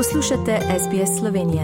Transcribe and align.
Poslušate 0.00 0.58
SBS 0.78 1.18
Slovenije. 1.20 1.62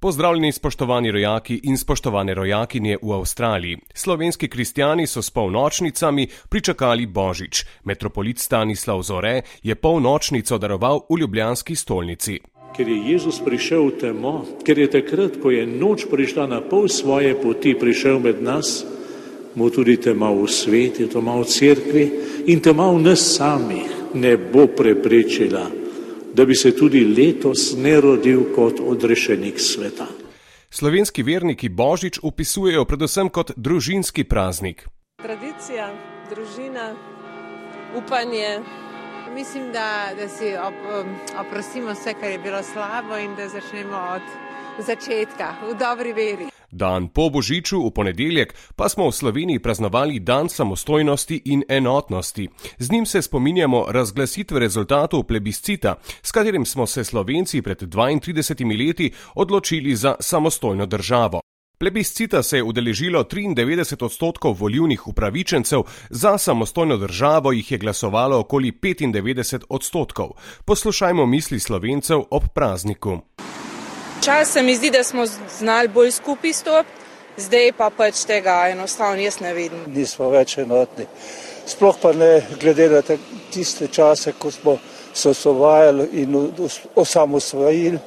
Pozdravljeni, 0.00 0.52
spoštovani 0.52 1.10
rojaki 1.10 1.60
in 1.62 1.78
spoštovane 1.78 2.34
rojakinje 2.34 2.96
v 3.02 3.12
Avstraliji. 3.12 3.78
Slovenski 3.94 4.48
kristijani 4.48 5.06
so 5.06 5.22
s 5.22 5.30
polnočnicami 5.30 6.26
pričakali 6.48 7.06
Božič. 7.06 7.64
Metropolit 7.84 8.38
Stanislav 8.38 9.02
Zore 9.02 9.42
je 9.62 9.74
polnočnico 9.74 10.58
daroval 10.58 11.00
v 11.10 11.20
Ljubljanski 11.20 11.76
stolnici. 11.76 12.40
Ker 12.76 12.88
je 12.88 13.12
Jezus 13.12 13.40
prišel 13.44 13.86
v 13.86 13.98
temo, 14.00 14.44
ker 14.66 14.78
je 14.78 14.90
takrat, 14.90 15.38
ko 15.42 15.50
je 15.50 15.66
noč 15.66 16.06
prišla 16.10 16.46
na 16.46 16.60
pol 16.60 16.88
svoje 16.88 17.42
poti, 17.42 17.78
prišel 17.78 18.18
med 18.18 18.42
nas, 18.42 18.84
mu 19.54 19.70
tudi 19.70 19.96
tema 19.96 20.30
v 20.30 20.50
sveti, 20.50 21.06
tema 21.06 21.38
v 21.38 21.44
cerkvi 21.44 22.10
in 22.46 22.60
tema 22.60 22.90
v 22.90 22.98
nas 22.98 23.36
samih 23.36 23.94
ne 24.14 24.36
bo 24.36 24.66
preprečila, 24.66 25.83
da 26.34 26.44
bi 26.44 26.54
se 26.54 26.76
tudi 26.76 27.04
letos 27.04 27.74
ne 27.76 28.00
rodil 28.00 28.44
kot 28.54 28.80
odrešenik 28.80 29.60
sveta. 29.60 30.06
Slovenski 30.70 31.22
verniki 31.22 31.68
Božič 31.68 32.18
upisujejo 32.22 32.84
predvsem 32.84 33.28
kot 33.28 33.52
družinski 33.56 34.24
praznik. 34.24 34.88
Tradicija, 35.22 35.92
družina, 36.30 36.94
upanje. 37.96 38.58
Mislim, 39.34 39.72
da, 39.72 40.10
da 40.18 40.28
si 40.28 40.54
op, 40.54 40.74
oprostimo 41.46 41.94
vse, 41.94 42.14
kar 42.20 42.30
je 42.30 42.38
bilo 42.38 42.62
slabo 42.62 43.16
in 43.18 43.34
da 43.34 43.48
začnemo 43.48 44.02
od 44.16 44.84
začetka, 44.86 45.54
v 45.70 45.78
dobri 45.78 46.12
veri. 46.12 46.53
Dan 46.74 47.08
po 47.08 47.30
Božiču, 47.30 47.78
v 47.86 47.90
ponedeljek, 47.94 48.54
pa 48.76 48.88
smo 48.90 49.06
v 49.08 49.14
Sloveniji 49.14 49.62
praznovali 49.62 50.18
Dan 50.18 50.48
samostojnosti 50.48 51.42
in 51.44 51.62
enotnosti. 51.68 52.48
Z 52.78 52.90
njim 52.90 53.06
se 53.06 53.22
spominjamo 53.22 53.86
razglasitve 53.88 54.60
rezultatov 54.60 55.22
plebiscita, 55.22 55.94
s 56.22 56.32
katerim 56.32 56.66
smo 56.66 56.86
se 56.86 57.04
Slovenci 57.04 57.62
pred 57.62 57.82
32 57.82 58.86
leti 58.86 59.12
odločili 59.34 59.96
za 59.96 60.14
samostojno 60.20 60.86
državo. 60.86 61.40
Plebiscita 61.78 62.42
se 62.42 62.56
je 62.56 62.62
udeležilo 62.62 63.24
93 63.24 64.04
odstotkov 64.04 64.56
volivnih 64.58 65.08
upravičencev, 65.08 65.82
za 66.10 66.38
samostojno 66.38 66.96
državo 66.96 67.52
jih 67.52 67.72
je 67.72 67.78
glasovalo 67.78 68.38
okoli 68.38 68.72
95 68.72 69.64
odstotkov. 69.68 70.30
Poslušajmo 70.64 71.26
misli 71.26 71.60
slovencev 71.60 72.22
ob 72.30 72.42
prazniku 72.54 73.20
čas 74.24 74.52
se 74.52 74.62
mi 74.62 74.76
zdi, 74.76 74.90
da 74.90 75.04
smo 75.04 75.26
znali 75.58 75.88
bolj 75.88 76.10
skupaj 76.10 76.52
stopiti, 76.52 77.00
zdaj 77.36 77.72
pa 77.72 77.90
pač 77.90 78.24
tega 78.24 78.68
enostavno 78.70 79.22
jaz 79.22 79.40
ne 79.40 79.54
vidim. 79.54 79.84
Nismo 79.86 80.30
več 80.30 80.58
enotni. 80.58 81.06
Sploh 81.66 81.96
pa 82.00 82.12
ne 82.12 82.42
glede 82.60 82.88
na 82.88 83.02
tiste 83.52 83.88
čase, 83.88 84.32
ko 84.38 84.50
smo 84.50 84.78
se 85.14 85.30
osvojili 85.30 86.08
in 86.12 86.36
osamosvojili. 86.94 87.98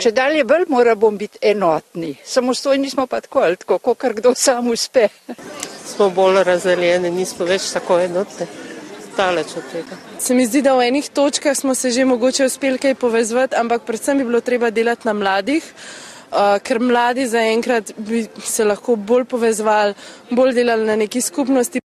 Če 0.00 0.10
dalje 0.12 0.44
bolj 0.44 0.64
moramo 0.68 1.10
biti 1.10 1.38
enotni, 1.40 2.16
samostojni 2.24 2.90
smo 2.90 3.06
pa 3.06 3.20
tako, 3.20 3.44
tako 3.64 3.94
kar 3.94 4.14
kdo 4.14 4.34
sam 4.34 4.70
uspe. 4.70 5.08
Smo 5.86 6.10
bolj 6.10 6.42
razdeljeni, 6.44 7.10
nismo 7.10 7.46
več 7.46 7.70
tako 7.72 8.00
enotni 8.00 8.65
daleč 9.16 9.56
od 9.56 9.70
tega. 9.72 9.96
Se 10.18 10.34
mi 10.34 10.46
zdi, 10.46 10.62
da 10.62 10.74
v 10.76 10.88
enih 10.88 11.08
točkah 11.08 11.56
smo 11.56 11.74
se 11.74 11.90
že 11.90 12.04
mogoče 12.04 12.46
uspeli 12.46 12.78
kaj 12.78 12.94
povezati, 12.94 13.56
ampak 13.56 13.82
predvsem 13.82 14.18
bi 14.18 14.24
bilo 14.24 14.40
treba 14.40 14.70
delati 14.70 15.06
na 15.08 15.12
mladih, 15.12 15.64
uh, 15.64 16.58
ker 16.62 16.80
mladi 16.80 17.26
zaenkrat 17.26 17.92
bi 17.96 18.26
se 18.44 18.64
lahko 18.64 18.96
bolj 18.96 19.24
povezvali, 19.24 19.94
bolj 20.30 20.54
delali 20.54 20.86
na 20.86 20.96
neki 20.96 21.20
skupnosti. 21.20 21.85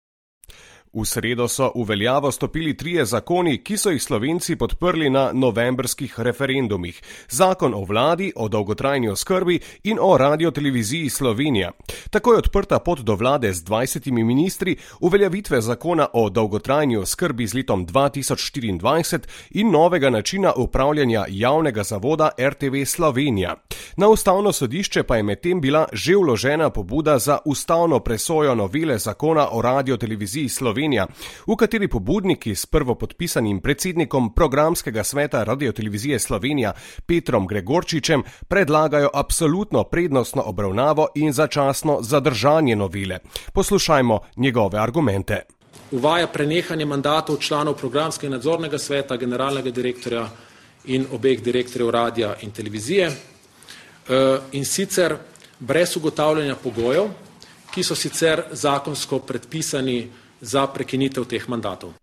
V 0.93 1.05
sredo 1.05 1.47
so 1.47 1.71
v 1.75 1.85
veljavo 1.87 2.31
stopili 2.31 2.77
trije 2.77 3.05
zakoni, 3.05 3.63
ki 3.63 3.77
so 3.77 3.89
jih 3.89 4.03
slovenci 4.03 4.55
podprli 4.55 5.09
na 5.09 5.31
novembrskih 5.33 6.19
referendumih: 6.19 7.01
zakon 7.29 7.73
o 7.73 7.85
vladi, 7.85 8.33
o 8.35 8.47
dolgotrajni 8.47 9.09
oskrbi 9.09 9.59
in 9.83 9.97
o 10.01 10.17
radioteleviziji 10.17 11.09
Slovenija. 11.09 11.71
Tako 12.09 12.33
je 12.33 12.37
odprta 12.37 12.79
pot 12.79 12.99
do 12.99 13.15
vlade 13.15 13.53
z 13.53 13.63
20 13.63 14.11
ministri, 14.11 14.75
uveljavitve 14.99 15.61
zakona 15.61 16.07
o 16.13 16.29
dolgotrajni 16.29 16.97
oskrbi 16.97 17.47
z 17.47 17.53
letom 17.53 17.87
2024 17.87 19.19
in 19.51 19.71
novega 19.71 20.09
načina 20.09 20.53
upravljanja 20.53 21.25
javnega 21.29 21.83
zavoda 21.83 22.29
RTV 22.39 22.83
Slovenija. 22.85 23.55
Na 23.97 24.07
ustavno 24.07 24.51
sodišče 24.51 25.03
pa 25.03 25.17
je 25.17 25.23
medtem 25.23 25.61
bila 25.61 25.87
že 25.93 26.15
vložena 26.15 26.69
pobuda 26.69 27.19
za 27.19 27.37
ustavno 27.45 27.99
presojo 27.99 28.55
novele 28.55 28.97
zakona 28.97 29.47
o 29.51 29.61
radioteleviziji 29.61 30.49
Slovenija. 30.49 30.80
Slovenija, 30.81 31.05
v 31.47 31.55
kateri 31.55 31.87
pobudniki 31.87 32.55
s 32.55 32.65
prvo 32.65 32.95
podpisanim 32.95 33.59
predsednikom 33.61 34.33
programskega 34.33 35.03
sveta 35.03 35.43
radiotelevizije 35.43 36.19
Slovenija 36.19 36.73
Petrom 37.05 37.45
Gregorčičem 37.47 38.23
predlagajo 38.47 39.09
absolutno 39.13 39.83
prednostno 39.83 40.41
obravnavo 40.41 41.07
in 41.15 41.33
začasno 41.33 41.99
zadržanje 42.01 42.75
novele. 42.75 43.19
Poslušajmo 43.53 44.19
njegove 44.35 44.79
argumente. 44.79 45.41
Uvaja 45.91 46.27
prenehanje 46.27 46.85
mandatov 46.85 47.37
članov 47.37 47.75
programskega 47.77 48.31
nadzornega 48.31 48.77
sveta, 48.77 49.17
generalnega 49.17 49.69
direktorja 49.69 50.29
in 50.85 51.05
obeh 51.11 51.43
direktorjev 51.43 51.89
radia 51.89 52.35
in 52.41 52.51
televizije 52.51 53.05
eh, 53.05 54.39
in 54.51 54.65
sicer 54.65 55.15
brez 55.59 55.97
ugotavljanja 55.97 56.55
pogojev, 56.55 57.05
ki 57.71 57.83
so 57.83 57.95
sicer 57.95 58.43
zakonsko 58.51 59.19
predpisani 59.19 60.09
za 60.41 60.67
prekinitev 60.67 61.25
teh 61.25 61.49
mandatov. 61.49 61.93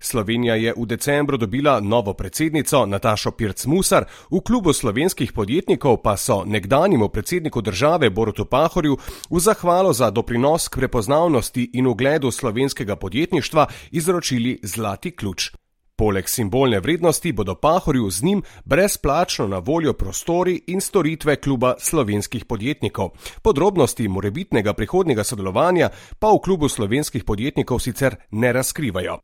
Slovenija 0.00 0.54
je 0.54 0.74
v 0.76 0.86
decembru 0.86 1.36
dobila 1.36 1.80
novo 1.80 2.14
predsednico 2.14 2.86
Natašo 2.86 3.30
Pirc-Musar, 3.30 4.04
v 4.30 4.40
klubu 4.40 4.72
slovenskih 4.72 5.32
podjetnikov 5.32 6.02
pa 6.02 6.16
so 6.16 6.42
nekdanjemu 6.44 7.08
predsedniku 7.08 7.60
države 7.60 8.10
Borutu 8.10 8.44
Pahorju 8.44 8.96
v 9.30 9.40
zahvalo 9.40 9.92
za 9.92 10.10
doprinos 10.10 10.68
k 10.68 10.76
prepoznavnosti 10.76 11.70
in 11.72 11.86
ugledu 11.86 12.30
slovenskega 12.30 12.96
podjetništva 12.96 13.66
izročili 13.92 14.58
zlati 14.62 15.10
ključ. 15.10 15.61
Poleg 16.02 16.28
simbolne 16.28 16.80
vrednosti 16.80 17.32
bodo 17.32 17.54
pahorju 17.54 18.10
z 18.10 18.22
njim 18.22 18.42
brezplačno 18.64 19.46
na 19.46 19.58
voljo 19.58 19.92
prostori 19.92 20.62
in 20.66 20.80
storitve 20.80 21.36
kluba 21.36 21.74
slovenskih 21.78 22.44
podjetnikov. 22.44 23.10
Podrobnosti 23.42 24.08
morebitnega 24.08 24.72
prihodnjega 24.72 25.24
sodelovanja 25.24 25.90
pa 26.18 26.32
v 26.32 26.40
klubu 26.44 26.68
slovenskih 26.68 27.24
podjetnikov 27.24 27.78
sicer 27.78 28.16
ne 28.30 28.52
razkrivajo. 28.52 29.18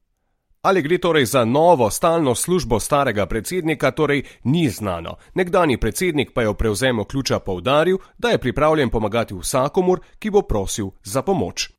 Ali 0.62 0.82
gre 0.82 0.98
torej 0.98 1.26
za 1.26 1.44
novo 1.44 1.90
stalno 1.90 2.34
službo 2.34 2.80
starega 2.80 3.26
predsednika, 3.26 3.90
torej 3.90 4.22
ni 4.44 4.68
znano. 4.68 5.16
Nekdani 5.34 5.80
predsednik 5.80 6.30
pa 6.34 6.42
je 6.42 6.48
v 6.48 6.54
prevzemu 6.54 7.04
ključa 7.04 7.38
povdaril, 7.38 7.98
da 8.18 8.28
je 8.28 8.38
pripravljen 8.38 8.90
pomagati 8.90 9.34
vsakomur, 9.34 10.00
ki 10.18 10.30
bo 10.30 10.42
prosil 10.42 10.90
za 11.02 11.22
pomoč. 11.22 11.77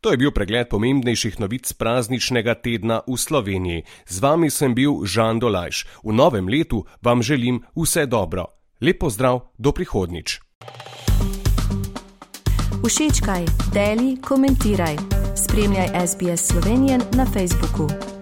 To 0.00 0.14
je 0.14 0.16
bil 0.16 0.30
pregled 0.30 0.70
pomembnejših 0.70 1.42
novic 1.42 1.66
prazničnega 1.74 2.54
tedna 2.62 3.02
v 3.02 3.18
Sloveniji. 3.18 3.82
Z 4.06 4.16
vami 4.22 4.46
sem 4.46 4.70
bil 4.70 5.02
Žan 5.02 5.42
Dolajš. 5.42 6.06
V 6.06 6.14
novem 6.14 6.46
letu 6.46 6.86
vam 7.02 7.22
želim 7.22 7.66
vse 7.74 8.06
dobro. 8.06 8.46
Lepo 8.78 9.10
zdrav, 9.10 9.50
do 9.58 9.74
prihodnič. 9.74 10.38
Všečkaj, 12.78 13.44
deli, 13.74 14.16
komentiraj. 14.22 14.96
Spremljaj 15.36 15.90
SBS 16.06 16.46
Slovenijo 16.46 16.98
na 17.12 17.26
Facebooku. 17.26 18.17